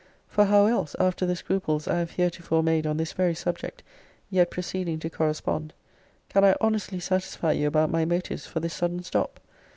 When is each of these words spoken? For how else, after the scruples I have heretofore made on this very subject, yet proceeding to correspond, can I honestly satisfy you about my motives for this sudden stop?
For 0.27 0.45
how 0.45 0.65
else, 0.65 0.95
after 0.99 1.27
the 1.27 1.35
scruples 1.35 1.87
I 1.87 1.99
have 1.99 2.09
heretofore 2.09 2.63
made 2.63 2.87
on 2.87 2.97
this 2.97 3.13
very 3.13 3.35
subject, 3.35 3.83
yet 4.31 4.49
proceeding 4.49 4.97
to 4.97 5.11
correspond, 5.11 5.75
can 6.27 6.43
I 6.43 6.55
honestly 6.59 6.99
satisfy 6.99 7.51
you 7.51 7.67
about 7.67 7.91
my 7.91 8.03
motives 8.05 8.47
for 8.47 8.59
this 8.61 8.73
sudden 8.73 9.03
stop? 9.03 9.39